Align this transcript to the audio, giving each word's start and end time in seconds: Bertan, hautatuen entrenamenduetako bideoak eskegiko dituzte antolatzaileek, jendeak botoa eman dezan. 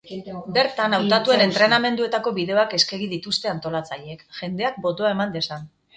Bertan, 0.53 0.95
hautatuen 0.97 1.43
entrenamenduetako 1.43 2.33
bideoak 2.37 2.75
eskegiko 2.79 3.13
dituzte 3.17 3.53
antolatzaileek, 3.53 4.25
jendeak 4.39 4.85
botoa 4.87 5.13
eman 5.17 5.37
dezan. 5.41 5.71